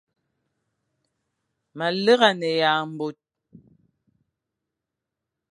Ma 1.77 1.87
lera 2.03 2.29
ye 2.59 2.71
mor. 2.95 3.15